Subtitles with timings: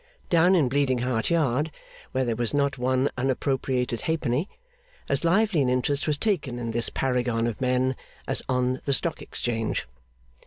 [0.31, 1.69] Down in Bleeding Heart Yard,
[2.11, 4.49] where there was not one unappropriated halfpenny,
[5.07, 7.95] as lively an interest was taken in this paragon of men
[8.27, 9.85] as on the Stock Exchange.